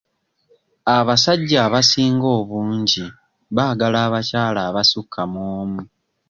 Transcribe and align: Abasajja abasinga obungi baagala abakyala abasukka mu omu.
Abasajja 0.97 1.57
abasinga 1.67 2.27
obungi 2.39 3.05
baagala 3.55 3.97
abakyala 4.07 4.59
abasukka 4.69 5.21
mu 5.31 5.41
omu. 5.59 5.81